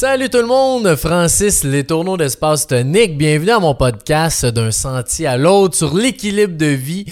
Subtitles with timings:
[0.00, 3.18] Salut tout le monde, Francis Les Tourneaux d'Espace Tonique.
[3.18, 7.04] Bienvenue à mon podcast d'un sentier à l'autre sur l'équilibre de vie.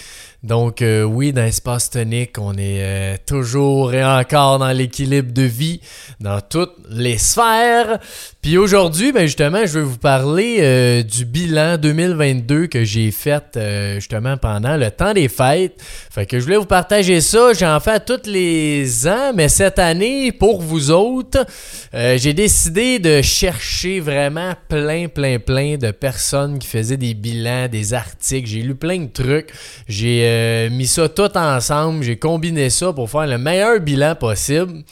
[0.44, 5.42] Donc euh, oui, dans Espace Tonique, on est euh, toujours et encore dans l'équilibre de
[5.42, 5.80] vie
[6.20, 7.98] dans toutes les sphères.
[8.46, 13.58] Puis aujourd'hui, ben justement, je vais vous parler euh, du bilan 2022 que j'ai fait
[13.96, 15.82] justement pendant le temps des fêtes.
[15.82, 17.54] Fait que je voulais vous partager ça.
[17.54, 21.44] J'en fais tous les ans, mais cette année, pour vous autres,
[21.92, 27.94] j'ai décidé de chercher vraiment plein, plein, plein de personnes qui faisaient des bilans, des
[27.94, 28.48] articles.
[28.48, 29.48] J'ai lu plein de trucs.
[29.88, 34.84] J'ai euh, mis ça tout ensemble, j'ai combiné ça pour faire le meilleur bilan possible.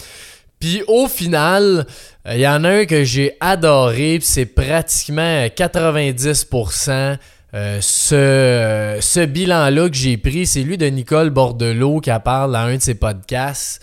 [0.65, 1.85] Puis au final,
[2.27, 7.19] il y en a un que j'ai adoré, puis c'est pratiquement 90%.
[7.53, 12.19] Euh, ce, euh, ce bilan-là que j'ai pris, c'est lui de Nicole Bordelot qui a
[12.19, 13.83] parlé dans un de ses podcasts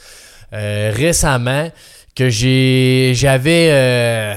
[0.51, 1.69] récemment
[2.15, 4.35] que j'ai j'avais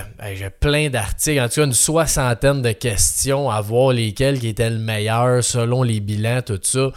[0.61, 4.79] plein d'articles, en tout cas une soixantaine de questions à voir lesquelles qui étaient le
[4.79, 6.91] meilleur selon les bilans, tout ça.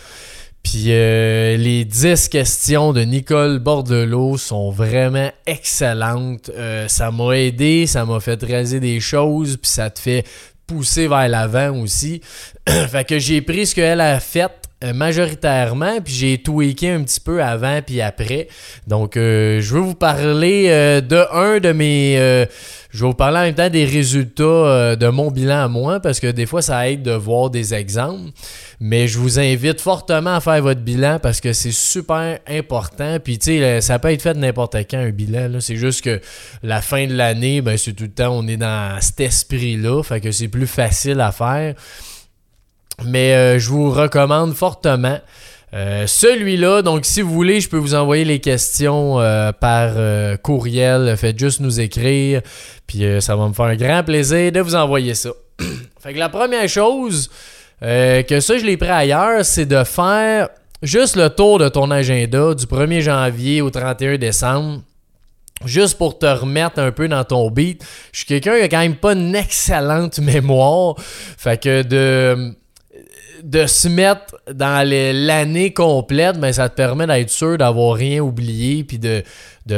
[0.70, 6.52] Puis euh, les 10 questions de Nicole Bordelot sont vraiment excellentes.
[6.54, 10.26] Euh, ça m'a aidé, ça m'a fait réaliser des choses, puis ça te fait
[10.68, 12.20] pousser vers l'avant aussi.
[12.68, 14.52] fait que j'ai pris ce qu'elle a fait
[14.84, 18.48] euh, majoritairement, puis j'ai tweaké un petit peu avant puis après.
[18.88, 20.68] Donc, je veux vous parler
[21.02, 22.48] de un de mes
[22.98, 26.00] je vais vous parler en même temps des résultats euh, de mon bilan à moi
[26.00, 28.32] parce que des fois, ça aide de voir des exemples.
[28.80, 33.18] Mais je vous invite fortement à faire votre bilan parce que c'est super important.
[33.24, 35.60] Puis, tu sais, ça peut être fait n'importe quand, un bilan.
[35.60, 36.20] C'est juste que
[36.64, 40.02] la fin de l'année, ben, c'est tout le temps, on est dans cet esprit-là.
[40.02, 41.76] Fait que c'est plus facile à faire.
[43.06, 45.20] Mais euh, je vous recommande fortement.
[45.74, 49.94] Euh, celui-là, donc si vous voulez, je peux vous envoyer les questions euh, par
[50.42, 51.16] courriel.
[51.18, 52.42] Faites juste nous écrire.
[52.88, 55.30] Puis ça va me faire un grand plaisir de vous envoyer ça.
[56.00, 57.30] fait que la première chose,
[57.82, 60.50] que ça je l'ai pris ailleurs, c'est de faire
[60.82, 64.82] juste le tour de ton agenda du 1er janvier au 31 décembre.
[65.66, 67.84] Juste pour te remettre un peu dans ton beat.
[68.12, 70.96] Je suis quelqu'un qui a quand même pas une excellente mémoire.
[71.00, 72.56] Fait que de
[73.44, 78.84] de se mettre dans l'année complète, ben, ça te permet d'être sûr d'avoir rien oublié
[78.84, 79.24] puis de,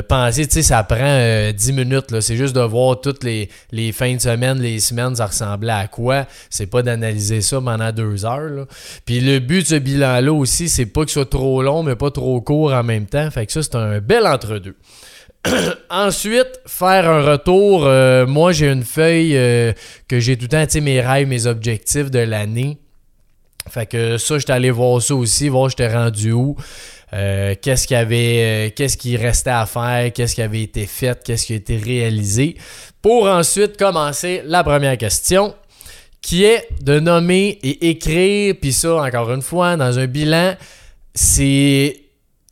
[0.02, 0.98] penser, tu sais, ça prend
[1.52, 3.50] 10 euh, minutes, c'est juste de voir toutes les,
[3.92, 6.26] fins de semaine, les semaines, ça ressemblait à quoi.
[6.50, 8.68] C'est pas d'analyser ça pendant deux heures.
[9.06, 11.96] Puis le but de ce bilan-là aussi, c'est pas que ce soit trop long, mais
[11.96, 13.30] pas trop court en même temps.
[13.32, 14.76] Fait que ça, c'est un bel entre-deux.
[15.90, 17.86] Ensuite, faire un retour.
[17.86, 19.74] Euh, moi, j'ai une feuille euh,
[20.08, 22.78] que j'ai tout le temps, mes rêves, mes objectifs de l'année.
[23.68, 26.56] Fait que ça, j'étais allé voir ça aussi, voir j'étais rendu où.
[27.12, 31.20] Euh, qu'est-ce qui avait euh, qu'est-ce qui restait à faire, qu'est-ce qui avait été fait,
[31.24, 32.56] qu'est-ce qui a été réalisé
[33.02, 35.56] pour ensuite commencer la première question
[36.22, 40.54] qui est de nommer et écrire puis ça encore une fois dans un bilan,
[41.16, 42.00] c'est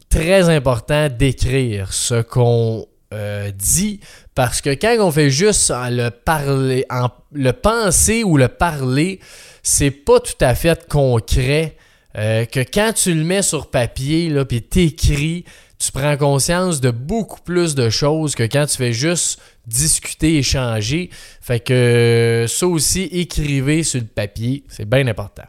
[0.09, 3.99] très important d'écrire ce qu'on euh, dit
[4.33, 9.19] parce que quand on fait juste le parler en, le penser ou le parler,
[9.67, 11.75] c'est pas tout à fait concret.
[12.17, 15.43] Euh, que quand tu le mets sur papier, là, puis t'écris,
[15.77, 21.09] tu prends conscience de beaucoup plus de choses que quand tu fais juste discuter, échanger.
[21.41, 25.45] Fait que ça aussi, écrivez sur le papier, c'est bien important.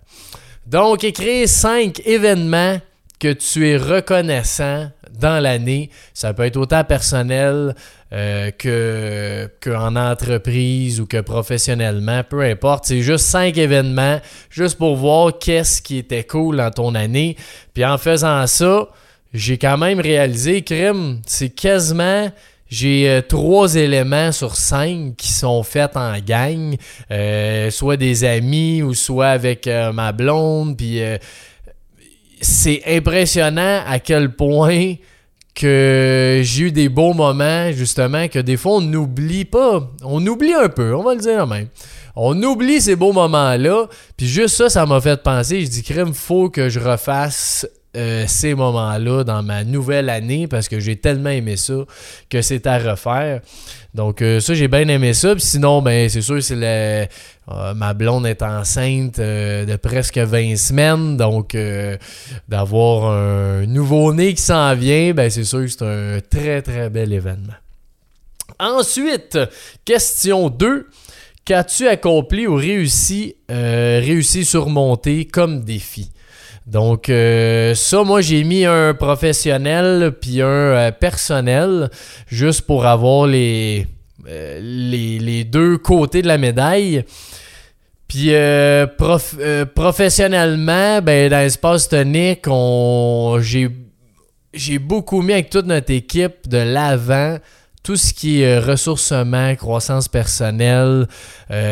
[0.66, 2.80] Donc, écrire cinq événements
[3.20, 5.90] que tu es reconnaissant dans l'année.
[6.12, 7.74] Ça peut être autant personnel
[8.10, 12.86] euh, que qu'en entreprise ou que professionnellement, peu importe.
[12.86, 17.36] C'est juste cinq événements, juste pour voir qu'est-ce qui était cool dans ton année.
[17.74, 18.88] Puis en faisant ça,
[19.34, 22.30] j'ai quand même réalisé, crime, c'est quasiment
[22.70, 26.76] j'ai euh, trois éléments sur cinq qui sont faits en gang,
[27.10, 30.78] euh, soit des amis ou soit avec ma blonde.
[30.78, 31.00] Puis
[32.40, 34.94] c'est impressionnant à quel point
[35.58, 39.90] que j'ai eu des beaux moments, justement, que des fois on n'oublie pas.
[40.04, 41.68] On oublie un peu, on va le dire même.
[42.14, 43.86] On oublie ces beaux moments-là.
[44.16, 45.64] Puis juste ça, ça m'a fait penser.
[45.64, 47.66] Je dis, crème, faut que je refasse
[47.96, 51.86] euh, ces moments-là dans ma nouvelle année parce que j'ai tellement aimé ça
[52.28, 53.40] que c'est à refaire.
[53.94, 55.34] Donc euh, ça, j'ai bien aimé ça.
[55.34, 57.06] Puis sinon, ben c'est sûr, c'est euh,
[57.74, 61.16] ma blonde est enceinte de presque 20 semaines.
[61.16, 61.56] Donc
[62.46, 67.10] d'avoir un nouveau-né qui s'en vient, ben c'est sûr que c'est un très très bel
[67.10, 67.54] événement.
[68.60, 69.38] Ensuite,
[69.86, 70.88] question 2.
[71.46, 76.10] Qu'as-tu accompli ou réussi, réussi surmonter comme défi?
[76.68, 81.88] Donc euh, ça, moi j'ai mis un professionnel puis un euh, personnel
[82.26, 83.86] juste pour avoir les
[84.60, 87.02] les, deux côtés de la médaille.
[88.06, 88.32] Puis
[89.74, 92.44] professionnellement, ben, dans l'espace tonique,
[94.52, 97.38] j'ai beaucoup mis avec toute notre équipe de l'avant
[97.88, 101.08] tout ce qui est ressourcement, croissance personnelle,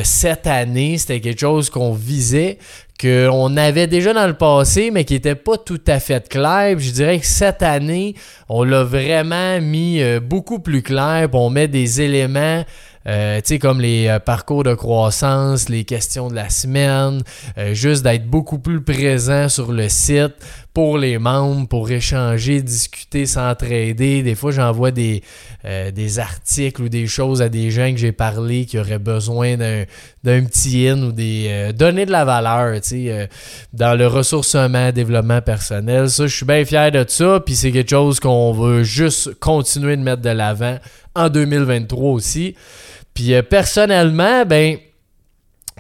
[0.02, 2.56] cette année, c'était quelque chose qu'on visait
[3.00, 6.78] qu'on avait déjà dans le passé, mais qui n'était pas tout à fait clair.
[6.78, 8.14] je dirais que cette année,
[8.48, 11.28] on l'a vraiment mis euh, beaucoup plus clair.
[11.34, 12.64] on met des éléments
[13.06, 17.22] euh, tu sais, comme les euh, parcours de croissance, les questions de la semaine,
[17.56, 20.34] euh, juste d'être beaucoup plus présent sur le site
[20.76, 24.22] pour les membres, pour échanger, discuter, s'entraider.
[24.22, 25.22] Des fois, j'envoie des,
[25.64, 30.44] des articles ou des choses à des gens que j'ai parlé qui auraient besoin d'un
[30.44, 33.30] petit in ou des donner de la valeur, sais,
[33.72, 36.10] dans le ressourcement, développement personnel.
[36.10, 39.96] Ça, je suis bien fier de ça, puis c'est quelque chose qu'on veut juste continuer
[39.96, 40.76] de mettre de l'avant
[41.14, 42.54] en 2023 aussi.
[43.16, 44.76] Puis euh, personnellement, ben,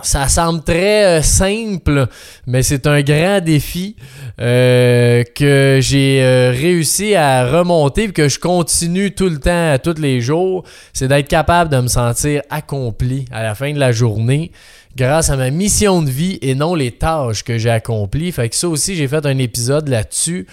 [0.02, 2.06] ça semble très euh, simple,
[2.46, 3.96] mais c'est un grand défi
[4.40, 10.20] euh, que j'ai réussi à remonter et que je continue tout le temps, tous les
[10.20, 10.64] jours.
[10.92, 14.52] C'est d'être capable de me sentir accompli à la fin de la journée
[14.96, 18.32] grâce à ma mission de vie et non les tâches que j'ai accomplies.
[18.32, 20.46] Fait que ça aussi, j'ai fait un épisode là-dessus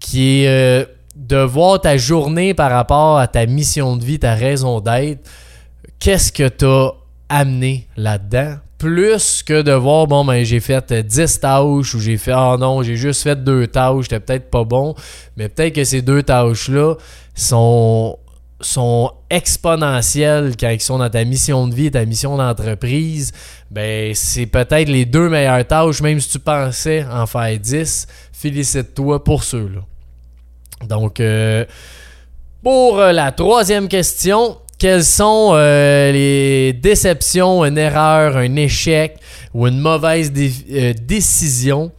[0.00, 4.80] qui est de voir ta journée par rapport à ta mission de vie, ta raison
[4.80, 5.28] d'être
[5.98, 6.92] qu'est-ce que tu as
[7.28, 8.56] amené là-dedans?
[8.78, 12.82] Plus que de voir, bon, ben, j'ai fait 10 tâches ou j'ai fait, oh non,
[12.82, 14.94] j'ai juste fait deux tâches, j'étais peut-être pas bon,
[15.36, 16.94] mais peut-être que ces deux tâches-là
[17.34, 18.16] sont,
[18.60, 23.32] sont exponentielles quand ils sont dans ta mission de vie, ta mission d'entreprise.
[23.70, 28.06] Ben, c'est peut-être les deux meilleures tâches, même si tu pensais en faire 10.
[28.32, 29.80] Félicite-toi pour ceux-là.
[30.86, 31.64] Donc, euh,
[32.62, 39.16] pour la troisième question, quelles sont euh, les déceptions, une erreur, un échec
[39.52, 40.32] ou une mauvaise
[40.70, 41.90] euh, décision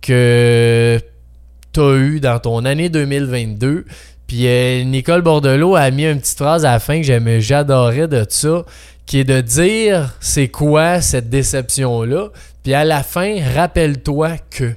[0.00, 1.00] que
[1.72, 3.84] tu as eu dans ton année 2022?
[4.28, 8.24] Puis euh, Nicole Bordelot a mis une petite phrase à la fin que j'adorais de
[8.28, 8.64] ça,
[9.04, 12.28] qui est de dire c'est quoi cette déception-là?
[12.62, 14.72] Puis à la fin, rappelle-toi que.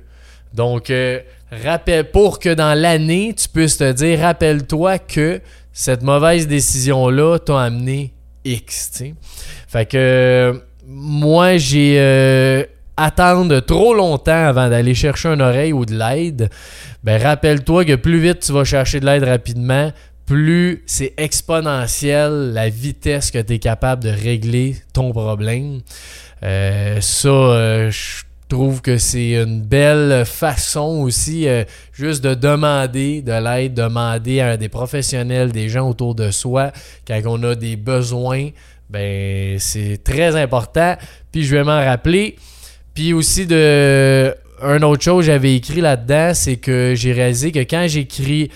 [0.55, 0.91] Donc,
[1.51, 5.41] rappelle, pour que dans l'année, tu puisses te dire rappelle-toi que
[5.75, 8.13] cette mauvaise décision-là t'a amené
[8.45, 8.91] X.
[8.91, 9.13] T'sais.
[9.67, 12.63] Fait que moi, j'ai euh,
[12.95, 16.49] attendre trop longtemps avant d'aller chercher une oreille ou de l'aide.
[17.03, 19.91] Ben, rappelle-toi que plus vite tu vas chercher de l'aide rapidement,
[20.25, 25.81] plus c'est exponentiel la vitesse que tu es capable de régler ton problème.
[26.41, 31.63] Euh, ça, euh, je trouve que c'est une belle façon aussi euh,
[31.93, 36.71] juste de demander de l'aide, demander à des professionnels, des gens autour de soi
[37.07, 38.49] quand on a des besoins.
[38.89, 40.95] Ben, c'est très important.
[41.31, 42.35] Puis je vais m'en rappeler.
[42.93, 47.87] Puis aussi de un autre chose j'avais écrit là-dedans, c'est que j'ai réalisé que quand
[47.87, 48.49] j'écris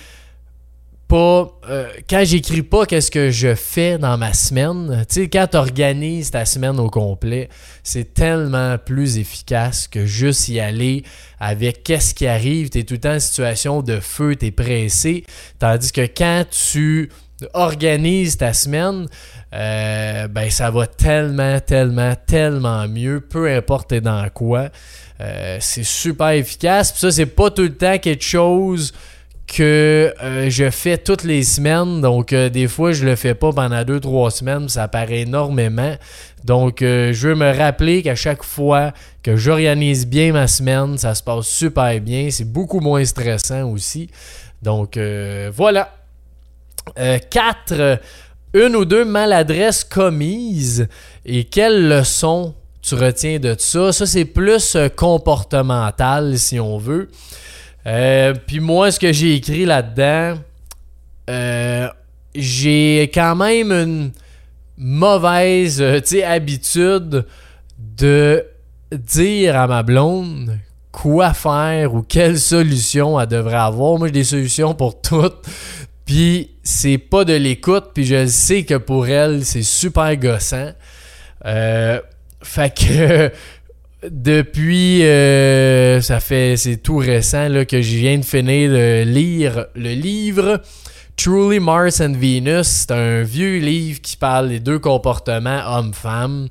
[1.10, 1.60] pas.
[1.68, 5.58] Euh, quand j'écris pas qu'est-ce que je fais dans ma semaine, tu sais, quand tu
[5.58, 7.50] organises ta semaine au complet,
[7.84, 11.04] c'est tellement plus efficace que juste y aller
[11.40, 12.70] avec qu'est-ce qui arrive.
[12.70, 15.26] Tu es tout le temps en situation de feu, tu es pressé.
[15.58, 17.10] Tandis que quand tu
[17.54, 19.08] organises ta semaine,
[19.54, 24.70] euh, ben ça va tellement, tellement, tellement mieux, peu importe dans quoi.
[25.22, 26.92] Euh, c'est super efficace.
[26.92, 28.94] Puis ça, c'est pas tout le temps quelque chose
[29.50, 32.02] que euh, je fais toutes les semaines.
[32.02, 34.70] Donc, euh, des fois, je le fais pas pendant deux, trois semaines.
[34.70, 35.96] Ça paraît énormément.
[36.44, 41.16] Donc, euh, je veux me rappeler qu'à chaque fois que j'organise bien ma semaine, ça
[41.16, 42.30] se passe super bien.
[42.32, 44.10] C'est beaucoup moins stressant aussi.
[44.62, 45.00] Donc,
[45.54, 45.96] voilà.
[47.30, 48.00] Quatre,
[48.54, 50.88] une ou deux maladresses commises.
[51.26, 53.92] Et quelles leçons tu retiens de ça?
[53.94, 57.10] Ça, c'est plus comportemental, si on veut.
[57.90, 60.40] Euh, puis moi, ce que j'ai écrit là-dedans,
[61.30, 61.88] euh,
[62.36, 64.12] j'ai quand même une
[64.78, 67.26] mauvaise euh, habitude
[67.80, 68.46] de
[68.92, 70.60] dire à ma blonde
[70.92, 73.98] quoi faire ou quelle solution elle devrait avoir.
[73.98, 75.48] Moi, j'ai des solutions pour toutes.
[76.06, 80.72] Puis c'est pas de l'écoute, puis je sais que pour elle, c'est super gossant.
[81.44, 83.32] fait que
[84.08, 89.66] depuis, euh, ça fait, c'est tout récent là, que je viens de finir de lire
[89.76, 90.62] le livre
[91.18, 92.68] Truly Mars and Venus.
[92.68, 96.48] C'est un vieux livre qui parle des deux comportements homme-femme.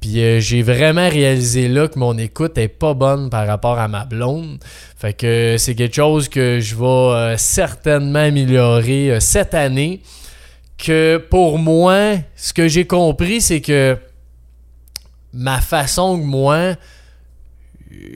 [0.00, 3.86] Puis euh, j'ai vraiment réalisé là que mon écoute est pas bonne par rapport à
[3.86, 4.58] ma blonde.
[4.96, 10.02] Fait que c'est quelque chose que je vais euh, certainement améliorer cette année
[10.76, 13.96] que pour moi, ce que j'ai compris, c'est que
[15.32, 16.74] ma façon que moi,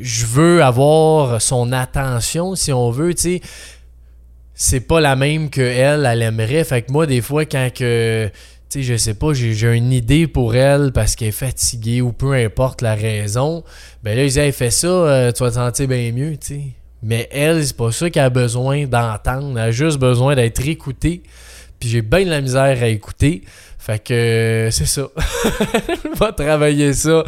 [0.00, 3.40] je veux avoir son attention, si on veut, tu sais,
[4.54, 6.64] c'est pas la même que elle, elle aimerait.
[6.64, 8.30] Fait que moi, des fois, quand que,
[8.68, 12.12] tu sais, je sais pas, j'ai une idée pour elle parce qu'elle est fatiguée ou
[12.12, 13.64] peu importe la raison,
[14.02, 16.46] ben là, ils disent, hey, fais ça, euh, tu vas te sentir bien mieux, tu
[16.46, 16.62] sais.
[17.02, 19.58] Mais elle, c'est pas ça qu'elle a besoin d'entendre.
[19.58, 21.22] Elle a juste besoin d'être écoutée.
[21.78, 23.42] Puis j'ai bien de la misère à écouter.
[23.84, 25.08] Fait que c'est ça.
[26.10, 27.22] On va travailler ça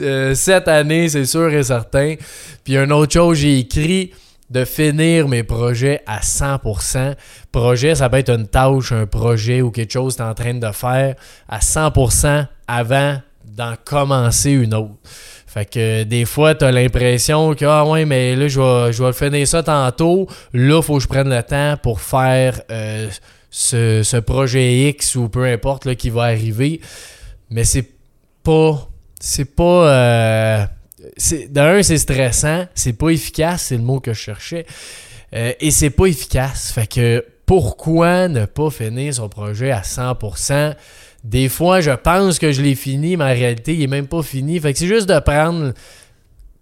[0.00, 2.14] euh, cette année, c'est sûr et certain.
[2.62, 4.12] Puis une autre chose, j'ai écrit
[4.48, 7.16] de finir mes projets à 100%.
[7.50, 10.34] Projet, ça peut être une tâche, un projet ou quelque chose que tu es en
[10.34, 11.16] train de faire
[11.48, 14.94] à 100% avant d'en commencer une autre.
[15.48, 19.02] Fait que des fois, tu as l'impression que, ah ouais, mais là, je vais, je
[19.02, 20.28] vais finir ça tantôt.
[20.52, 23.08] Là, il faut que je prenne le temps pour faire euh,
[23.50, 26.80] ce, projet X ou peu importe là, qui va arriver.
[27.50, 27.90] Mais c'est
[28.42, 28.88] pas.
[29.18, 29.90] C'est pas.
[29.90, 30.64] Euh,
[31.48, 32.66] D'un, c'est stressant.
[32.74, 34.66] C'est pas efficace, c'est le mot que je cherchais.
[35.34, 36.72] Euh, et c'est pas efficace.
[36.72, 40.74] Fait que pourquoi ne pas finir son projet à 100%?
[41.22, 44.22] Des fois, je pense que je l'ai fini, mais en réalité, il est même pas
[44.22, 44.58] fini.
[44.58, 45.74] Fait que c'est juste de prendre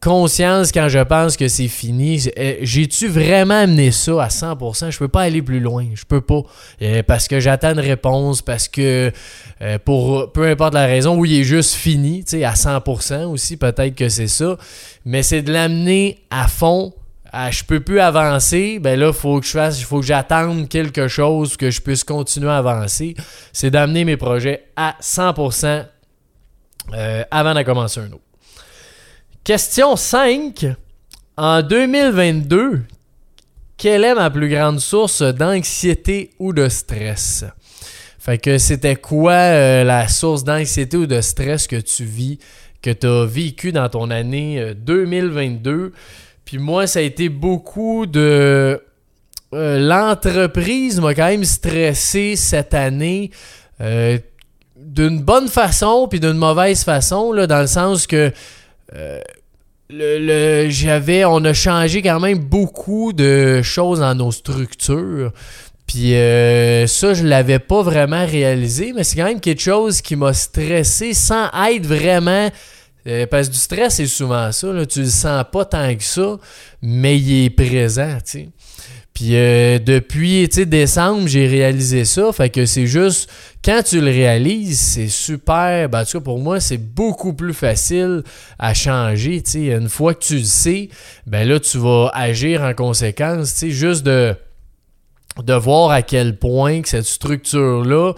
[0.01, 2.25] conscience quand je pense que c'est fini.
[2.37, 4.91] Eh, j'ai-tu vraiment amené ça à 100%?
[4.91, 5.87] Je peux pas aller plus loin.
[5.95, 6.43] Je peux pas.
[6.81, 9.13] Eh, parce que j'attends une réponse, parce que
[9.61, 13.95] eh, pour peu importe la raison, où il est juste fini, à 100% aussi, peut-être
[13.95, 14.57] que c'est ça.
[15.05, 16.93] Mais c'est de l'amener à fond.
[17.31, 21.09] À, je peux plus avancer, ben là, faut que je fasse, faut que j'attende quelque
[21.09, 23.15] chose, que je puisse continuer à avancer.
[23.53, 25.85] C'est d'amener mes projets à 100%
[26.95, 28.28] euh, avant de commencer un autre.
[29.49, 30.77] Question 5.
[31.39, 32.83] En 2022,
[33.79, 37.47] quelle est ma plus grande source d'anxiété ou de stress?
[38.19, 42.39] Fait que c'était quoi euh, la source d'anxiété ou de stress que tu vis,
[42.83, 45.71] que tu as vécu dans ton année 2022?
[45.71, 45.93] Euh,
[46.45, 48.79] Puis moi, ça a été beaucoup de...
[49.55, 53.31] Euh, l'entreprise m'a quand même stressé cette année
[54.77, 58.31] d'une bonne façon puis d'une mauvaise façon, là, dans le sens que
[59.91, 65.33] le, j'avais, on a changé quand même beaucoup de choses dans nos structures.
[65.87, 70.17] Puis euh, ça, je l'avais pas vraiment réalisé, mais c'est quand même quelque chose qui
[70.17, 72.51] m'a stressé sans être vraiment.
[73.07, 74.71] Euh, parce que du stress, c'est souvent ça.
[74.71, 76.37] Là, tu le sens pas tant que ça,
[76.83, 78.49] mais il est présent, tu.
[79.19, 82.31] Puis euh, depuis décembre, j'ai réalisé ça.
[82.33, 83.29] Fait que c'est juste,
[83.65, 85.89] quand tu le réalises, c'est super.
[85.89, 88.23] Ben, en tout cas, pour moi, c'est beaucoup plus facile
[88.61, 89.43] à changer.
[89.57, 90.89] Une fois que tu le sais,
[91.27, 93.65] ben là, tu vas agir en conséquence.
[93.65, 94.37] Juste de,
[95.43, 98.13] de voir à quel point que cette structure-là,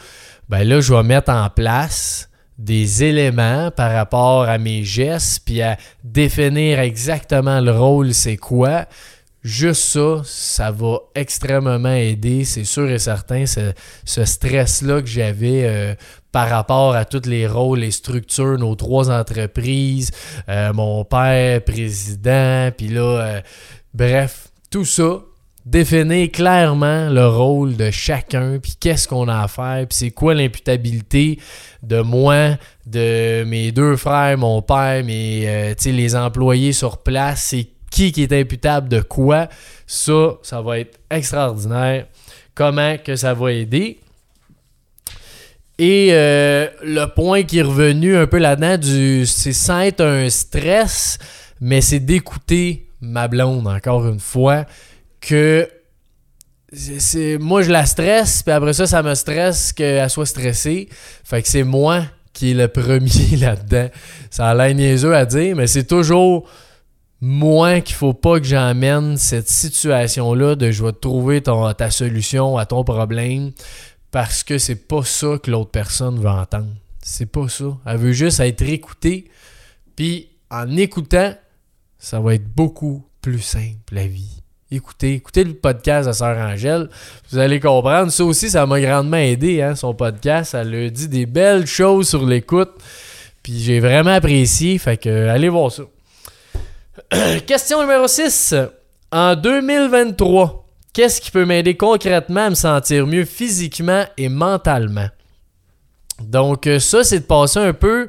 [0.50, 2.28] ben là, je vais mettre en place
[2.58, 8.84] des éléments par rapport à mes gestes, puis à définir exactement le rôle, c'est quoi
[9.42, 15.94] Juste ça, ça va extrêmement aider, c'est sûr et certain, ce, stress-là que j'avais euh,
[16.30, 20.10] par rapport à tous les rôles, les structures, nos trois entreprises,
[20.50, 23.40] euh, mon père président, puis là, euh,
[23.94, 25.20] bref, tout ça,
[25.64, 30.34] définir clairement le rôle de chacun, puis qu'est-ce qu'on a à faire, puis c'est quoi
[30.34, 31.38] l'imputabilité
[31.82, 38.12] de moi, de mes deux frères, mon père, mes, les employés sur place, c'est qui,
[38.12, 39.48] qui est imputable de quoi.
[39.86, 42.06] Ça, ça va être extraordinaire.
[42.54, 44.00] Comment que ça va aider.
[45.78, 48.78] Et euh, le point qui est revenu un peu là-dedans,
[49.24, 51.18] c'est sans être un stress,
[51.58, 54.66] mais c'est d'écouter ma blonde, encore une fois,
[55.22, 55.68] que
[57.40, 60.88] moi je la stresse, puis après ça, ça me stresse qu'elle soit stressée.
[61.24, 63.88] Fait que c'est moi qui est le premier là-dedans.
[64.30, 66.48] Ça a l'air niaiseux à dire, mais c'est toujours
[67.20, 72.66] moi qu'il faut pas que j'emmène cette situation-là de je vais trouver ta solution à
[72.66, 73.52] ton problème
[74.10, 76.72] parce que c'est pas ça que l'autre personne veut entendre.
[77.02, 77.76] C'est pas ça.
[77.86, 79.30] Elle veut juste être écoutée.
[79.96, 81.34] Puis en écoutant,
[81.98, 84.42] ça va être beaucoup plus simple la vie.
[84.72, 86.88] Écoutez, écoutez le podcast de Sœur Angèle.
[87.30, 88.10] Vous allez comprendre.
[88.12, 90.54] Ça aussi, ça m'a grandement aidé, hein, son podcast.
[90.54, 92.70] Elle dit des belles choses sur l'écoute.
[93.42, 94.78] Puis j'ai vraiment apprécié.
[94.78, 95.82] Fait que allez voir ça.
[97.46, 98.54] Question numéro 6.
[99.10, 105.08] En 2023, qu'est-ce qui peut m'aider concrètement à me sentir mieux physiquement et mentalement?
[106.22, 108.08] Donc, euh, ça, c'est de passer un peu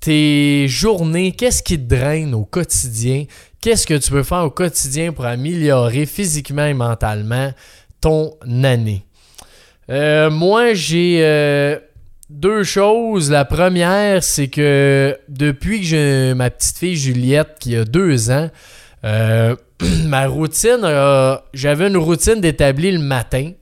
[0.00, 3.26] tes journées, qu'est-ce qui te draine au quotidien,
[3.60, 7.52] qu'est-ce que tu peux faire au quotidien pour améliorer physiquement et mentalement
[8.00, 9.06] ton année?
[9.90, 11.78] Euh, moi, j'ai euh,
[12.32, 13.30] deux choses.
[13.30, 18.50] La première, c'est que depuis que j'ai ma petite fille Juliette qui a deux ans,
[19.04, 19.56] euh,
[20.06, 20.80] ma routine,
[21.54, 23.52] j'avais une routine d'établir le matin.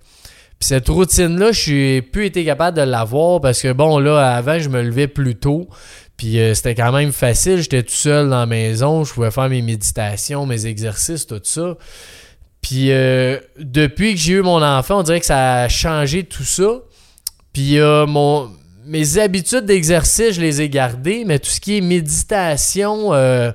[0.58, 4.58] Puis cette routine-là, je n'ai plus été capable de l'avoir parce que, bon, là, avant,
[4.58, 5.68] je me levais plus tôt.
[6.16, 7.62] Puis c'était quand même facile.
[7.62, 9.04] J'étais tout seul dans la maison.
[9.04, 11.76] Je pouvais faire mes méditations, mes exercices, tout ça.
[12.62, 16.44] Puis euh, depuis que j'ai eu mon enfant, on dirait que ça a changé tout
[16.44, 16.80] ça.
[17.52, 18.50] Puis euh, mon,
[18.90, 23.52] mes habitudes d'exercice, je les ai gardées, mais tout ce qui est méditation, euh,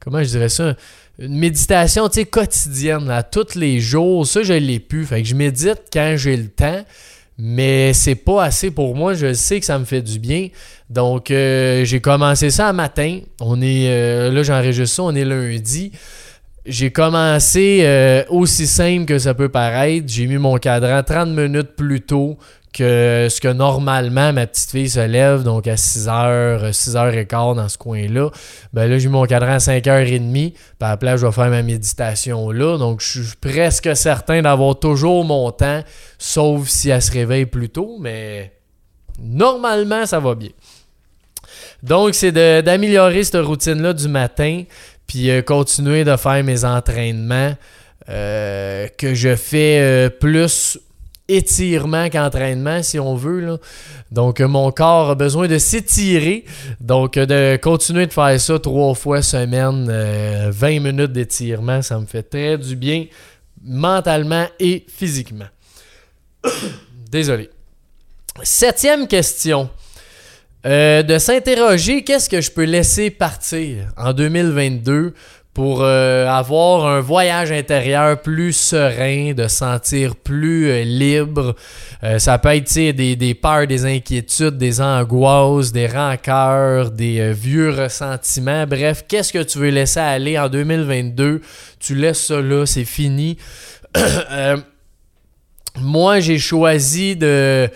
[0.00, 0.74] comment je dirais ça?
[1.18, 5.04] Une méditation quotidienne, à tous les jours, ça, je l'ai plus.
[5.04, 6.82] Fait je médite quand j'ai le temps,
[7.36, 9.12] mais c'est pas assez pour moi.
[9.12, 10.48] Je sais que ça me fait du bien.
[10.88, 13.20] Donc, j'ai commencé ça un matin.
[13.38, 15.92] On est, là, j'enregistre ça, on est lundi.
[16.66, 20.06] J'ai commencé euh, aussi simple que ça peut paraître.
[20.06, 22.36] J'ai mis mon cadran 30 minutes plus tôt
[22.72, 27.78] que ce que normalement ma petite fille se lève, donc à 6h, 6h15 dans ce
[27.78, 28.30] coin-là.
[28.72, 30.52] Ben là, j'ai mon cadran à 5h30.
[30.52, 32.78] Puis à la place, je vais faire ma méditation là.
[32.78, 35.82] Donc, je suis presque certain d'avoir toujours mon temps,
[36.18, 38.52] sauf si elle se réveille plus tôt, mais
[39.18, 40.50] normalement, ça va bien.
[41.82, 44.64] Donc, c'est d'améliorer cette routine-là du matin
[45.10, 47.56] puis euh, continuer de faire mes entraînements
[48.08, 50.78] euh, que je fais euh, plus
[51.36, 53.58] étirement qu'entraînement, si on veut.
[54.10, 56.44] Donc, mon corps a besoin de s'étirer.
[56.80, 59.90] Donc, de continuer de faire ça trois fois semaine,
[60.50, 63.06] 20 minutes d'étirement, ça me fait très du bien
[63.62, 65.48] mentalement et physiquement.
[67.10, 67.50] Désolé.
[68.42, 69.68] Septième question.
[70.66, 73.88] Euh, de s'interroger qu'est-ce que je peux laisser partir?
[73.96, 75.14] En 2022
[75.60, 81.54] pour euh, avoir un voyage intérieur plus serein, de sentir plus euh, libre.
[82.16, 88.66] ça peut être des, des peurs, des inquiétudes, des angoisses, des rancœurs, des vieux ressentiments.
[88.66, 91.42] Bref, qu'est-ce que tu veux laisser aller en 2022?
[91.78, 93.36] Tu laisses ça là, c'est fini.
[95.78, 97.68] moi, j'ai choisi de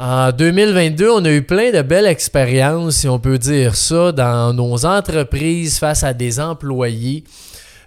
[0.00, 4.54] en 2022, on a eu plein de belles expériences, si on peut dire ça, dans
[4.54, 7.22] nos entreprises face à des employés.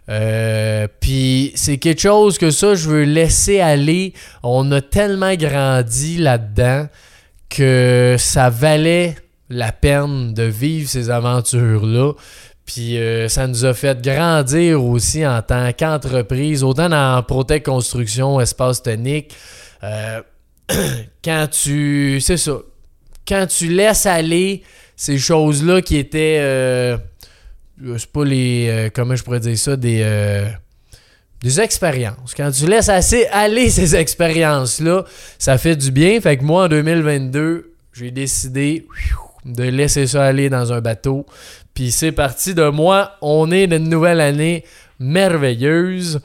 [0.10, 4.14] Euh, puis c'est quelque chose que ça, je veux laisser aller.
[4.44, 6.88] On a tellement grandi là-dedans
[7.50, 9.16] que ça valait
[9.50, 12.14] la peine de vivre ces aventures-là.
[12.68, 18.40] Puis euh, ça nous a fait grandir aussi en tant qu'entreprise, autant dans Protect Construction,
[18.40, 19.34] Espace Tonique.
[19.84, 20.22] Euh,
[21.24, 22.20] quand tu.
[22.22, 22.58] C'est ça.
[23.28, 24.64] Quand tu laisses aller
[24.96, 26.40] ces choses-là qui étaient.
[26.42, 26.98] Euh,
[27.98, 28.68] c'est pas les.
[28.70, 30.02] Euh, comment je pourrais dire ça Des.
[30.04, 30.48] Euh,
[31.42, 32.34] des expériences.
[32.36, 35.04] Quand tu laisses assez aller ces expériences-là,
[35.38, 36.22] ça fait du bien.
[36.22, 38.88] Fait que moi, en 2022, j'ai décidé
[39.44, 41.26] de laisser ça aller dans un bateau.
[41.74, 43.18] Puis c'est parti de moi.
[43.22, 44.64] On est d'une nouvelle année
[45.00, 46.22] merveilleuse.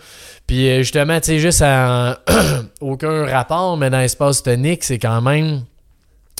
[0.48, 1.62] Puis euh, justement, tu sais, juste
[2.80, 5.62] aucun rapport, mais dans l'espace tonique, c'est quand même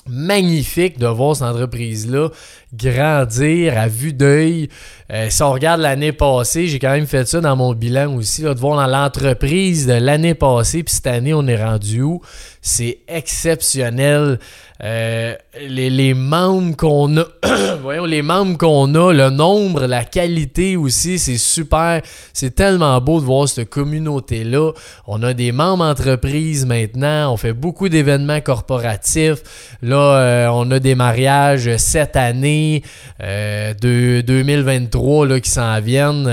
[0.09, 2.31] magnifique de voir cette entreprise-là
[2.75, 4.71] grandir à vue d'œil.
[5.13, 8.43] Euh, si on regarde l'année passée, j'ai quand même fait ça dans mon bilan aussi,
[8.43, 12.23] de voir dans l'entreprise de l'année passée, puis cette année, on est rendu où?
[12.63, 14.39] C'est exceptionnel.
[14.85, 17.25] Euh, les, membres qu'on a,
[17.83, 22.01] voyons, les membres qu'on a, le nombre, la qualité aussi, c'est super.
[22.33, 24.71] C'est tellement beau de voir cette communauté-là.
[25.09, 29.77] On a des membres entreprises maintenant, on fait beaucoup d'événements corporatifs.
[29.83, 32.85] Là, euh, on a des mariages cette année,
[33.21, 36.29] euh, de 2023 là, qui s'en viennent.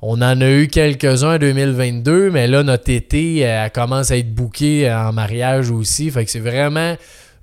[0.00, 4.34] on en a eu quelques-uns en 2022, mais là, notre été, elle commence à être
[4.34, 6.10] bouquée en mariage aussi.
[6.10, 6.96] Fait que c'est vraiment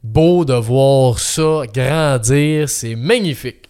[0.03, 2.69] beau de voir ça grandir.
[2.69, 3.67] C'est magnifique.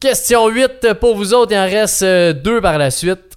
[0.00, 1.52] Question 8 pour vous autres.
[1.52, 3.36] Il en reste euh, deux par la suite.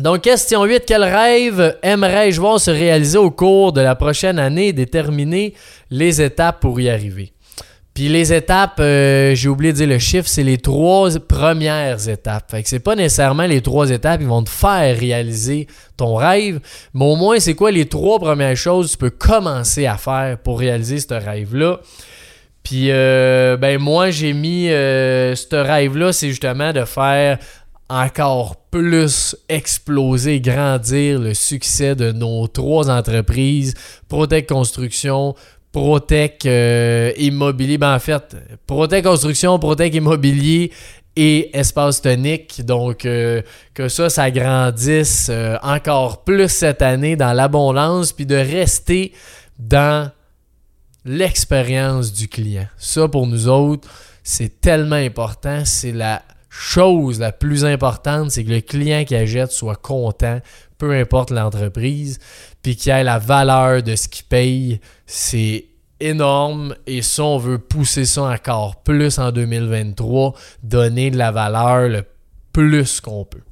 [0.00, 0.84] Donc, question 8.
[0.86, 5.54] Quel rêve aimerais-je voir se réaliser au cours de la prochaine année déterminer
[5.90, 7.32] les étapes pour y arriver?
[8.00, 12.50] Puis les étapes, euh, j'ai oublié de dire le chiffre, c'est les trois premières étapes.
[12.50, 15.66] Fait que c'est pas nécessairement les trois étapes qui vont te faire réaliser
[15.98, 16.60] ton rêve,
[16.94, 20.38] mais au moins c'est quoi les trois premières choses que tu peux commencer à faire
[20.38, 21.80] pour réaliser ce rêve-là?
[22.62, 27.36] Puis euh, ben moi j'ai mis euh, ce rêve-là, c'est justement de faire
[27.90, 33.74] encore plus exploser, grandir le succès de nos trois entreprises,
[34.08, 35.34] Protect Construction,
[35.72, 40.72] Protec euh, Immobilier, ben en fait, Protec Construction, Protec Immobilier
[41.16, 42.64] et espace tonique.
[42.64, 43.42] Donc, euh,
[43.74, 49.12] que ça, ça grandisse euh, encore plus cette année dans l'abondance, puis de rester
[49.58, 50.10] dans
[51.04, 52.66] l'expérience du client.
[52.76, 53.88] Ça, pour nous autres,
[54.22, 55.64] c'est tellement important.
[55.64, 60.40] C'est la chose la plus importante, c'est que le client qui achète soit content,
[60.78, 62.18] peu importe l'entreprise,
[62.62, 64.80] puis qu'il ait la valeur de ce qu'il paye.
[65.06, 65.66] C'est
[66.00, 71.88] énorme et ça, on veut pousser ça encore plus en 2023, donner de la valeur
[71.88, 72.04] le
[72.52, 73.42] plus qu'on peut.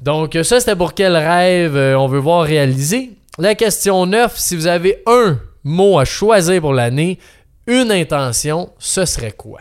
[0.00, 3.10] Donc, ça, c'était pour quel rêve euh, on veut voir réaliser.
[3.38, 7.18] La question 9, si vous avez un mot à choisir pour l'année,
[7.66, 9.60] une intention, ce serait quoi?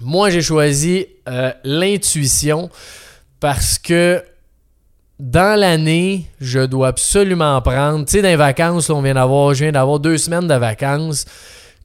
[0.00, 2.70] Moi, j'ai choisi euh, l'intuition
[3.40, 4.22] parce que
[5.22, 9.62] dans l'année, je dois absolument prendre, tu sais, dans les vacances, on vient d'avoir, je
[9.62, 11.26] viens d'avoir deux semaines de vacances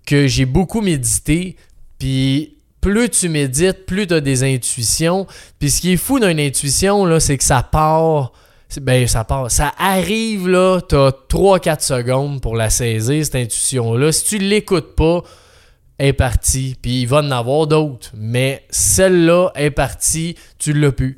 [0.08, 1.56] que j'ai beaucoup médité,
[2.00, 5.28] puis plus tu médites, plus tu as des intuitions.
[5.60, 8.32] Puis ce qui est fou d'une intuition, là, c'est que ça part,
[8.82, 14.12] ben ça part, ça arrive, là, tu as 3-4 secondes pour la saisir, cette intuition-là.
[14.13, 15.21] Si tu l'écoutes pas,
[16.00, 21.17] est partie, puis il va en avoir d'autres, mais celle-là est partie, tu l'as plus.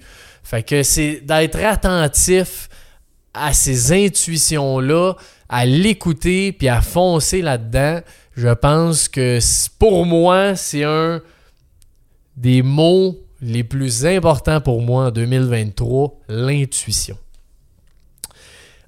[0.50, 2.70] Fait que c'est d'être attentif
[3.36, 5.14] à ces intuitions-là,
[5.48, 8.00] à l'écouter, puis à foncer là-dedans.
[8.36, 9.38] Je pense que
[9.78, 11.22] pour moi, c'est un
[12.36, 17.18] des mots les plus importants pour moi en 2023, l'intuition.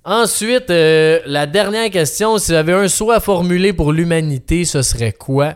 [0.03, 5.13] Ensuite, euh, la dernière question, si avez un souhait à formuler pour l'humanité, ce serait
[5.13, 5.53] quoi?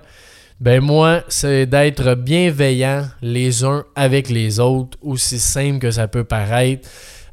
[0.62, 6.24] Ben moi, c'est d'être bienveillant les uns avec les autres, aussi simple que ça peut
[6.24, 6.88] paraître.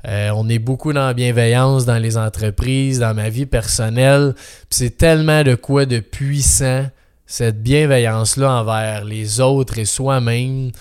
[0.09, 4.35] Euh, on est beaucoup dans la bienveillance dans les entreprises, dans ma vie personnelle.
[4.71, 6.87] C'est tellement de quoi de puissant,
[7.25, 10.73] cette bienveillance-là envers les autres et soi-même,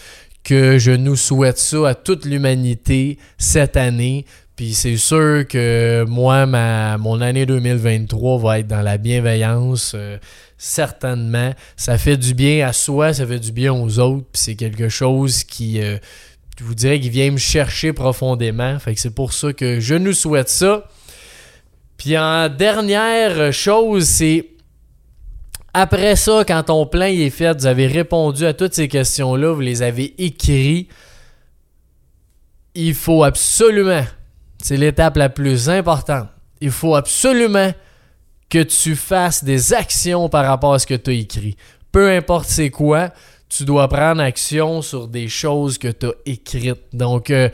[0.43, 4.25] que je nous souhaite ça à toute l'humanité cette année.
[4.61, 9.93] Puis c'est sûr que moi, ma, mon année 2023 va être dans la bienveillance.
[9.95, 10.19] Euh,
[10.55, 11.55] certainement.
[11.75, 14.87] Ça fait du bien à soi, ça fait du bien aux autres, puis c'est quelque
[14.87, 15.97] chose qui, euh,
[16.59, 18.77] je vous dirais, qui vient me chercher profondément.
[18.77, 20.87] Fait que c'est pour ça que je nous souhaite ça.
[21.97, 24.47] Puis en dernière chose, c'est
[25.73, 29.61] après ça, quand ton plan est fait, vous avez répondu à toutes ces questions-là, vous
[29.61, 30.87] les avez écrits.
[32.75, 34.05] Il faut absolument,
[34.63, 36.27] c'est l'étape la plus importante,
[36.59, 37.71] il faut absolument
[38.49, 41.55] que tu fasses des actions par rapport à ce que tu as écrit.
[41.91, 43.11] Peu importe c'est quoi,
[43.49, 46.81] tu dois prendre action sur des choses que tu as écrites.
[46.93, 47.49] Donc, euh,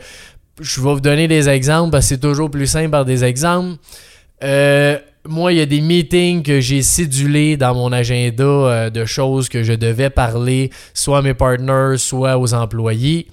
[0.60, 3.78] je vais vous donner des exemples parce que c'est toujours plus simple par des exemples.
[4.42, 9.04] Euh, moi, il y a des meetings que j'ai cédulés dans mon agenda euh, de
[9.04, 13.26] choses que je devais parler, soit à mes partners, soit aux employés.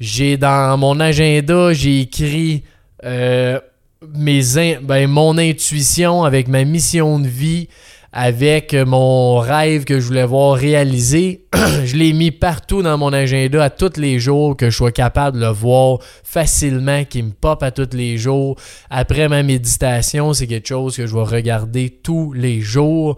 [0.00, 2.64] J'ai dans mon agenda, j'ai écrit
[3.02, 4.42] mes
[4.82, 7.68] ben, mon intuition, avec ma mission de vie,
[8.12, 11.46] avec mon rêve que je voulais voir réalisé.
[11.84, 15.38] je l'ai mis partout dans mon agenda à tous les jours, que je sois capable
[15.38, 18.56] de le voir facilement, qui me pop à tous les jours.
[18.90, 23.16] Après ma méditation, c'est quelque chose que je vais regarder tous les jours.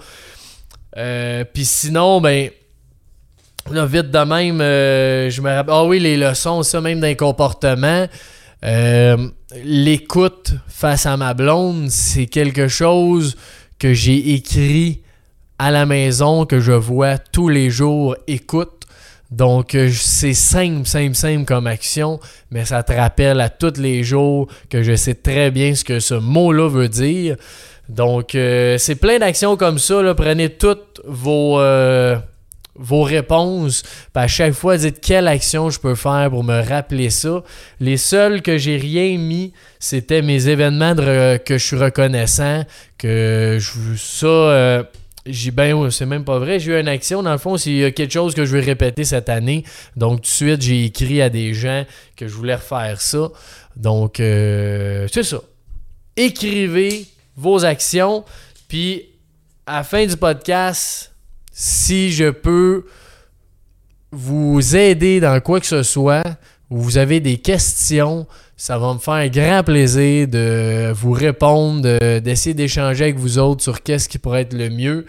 [0.97, 2.51] Euh, Puis sinon, ben,
[3.71, 5.75] là, vite de même, euh, je me rappelle.
[5.75, 8.07] Ah oui, les leçons, ça, même d'un comportement.
[8.65, 9.29] Euh,
[9.65, 13.37] l'écoute face à ma blonde, c'est quelque chose
[13.79, 15.01] que j'ai écrit
[15.59, 18.85] à la maison, que je vois tous les jours, écoute.
[19.31, 22.19] Donc, euh, c'est simple, simple, simple comme action,
[22.51, 26.01] mais ça te rappelle à tous les jours que je sais très bien ce que
[26.01, 27.37] ce mot-là veut dire.
[27.89, 30.15] Donc, euh, c'est plein d'actions comme ça.
[30.17, 31.61] Prenez toutes vos,
[32.81, 33.83] vos réponses.
[34.15, 37.43] à chaque fois, dites quelle action je peux faire pour me rappeler ça.
[37.79, 42.65] Les seuls que j'ai rien mis, c'était mes événements que je suis reconnaissant.
[42.99, 44.83] Que je, ça, euh,
[45.27, 46.59] j'ai ben, c'est même pas vrai.
[46.59, 47.23] J'ai eu une action.
[47.23, 49.65] Dans le fond, c'est quelque chose que je vais répéter cette année.
[49.97, 51.85] Donc, tout de suite, j'ai écrit à des gens
[52.17, 53.29] que je voulais refaire ça.
[53.77, 55.41] Donc, euh, c'est ça.
[56.17, 58.25] Écrivez vos actions.
[58.69, 59.07] Puis,
[59.67, 61.10] à la fin du podcast,
[61.61, 62.87] si je peux
[64.11, 66.23] vous aider dans quoi que ce soit,
[66.71, 71.83] ou vous avez des questions, ça va me faire un grand plaisir de vous répondre,
[72.21, 75.05] d'essayer d'échanger avec vous autres sur qu'est-ce qui pourrait être le mieux.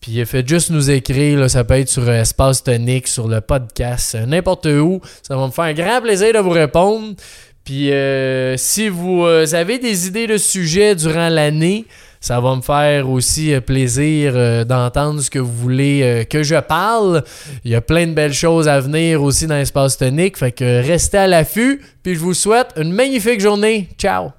[0.00, 4.66] Puis faites juste nous écrire, ça peut être sur Espace Tonique, sur le podcast, n'importe
[4.66, 5.00] où.
[5.22, 7.14] Ça va me faire un grand plaisir de vous répondre.
[7.62, 11.86] Puis euh, si vous euh, avez des idées de sujets durant l'année,
[12.22, 17.24] Ça va me faire aussi plaisir d'entendre ce que vous voulez que je parle.
[17.64, 20.38] Il y a plein de belles choses à venir aussi dans l'espace tonique.
[20.38, 21.82] Fait que restez à l'affût.
[22.02, 23.88] Puis je vous souhaite une magnifique journée.
[23.98, 24.30] Ciao!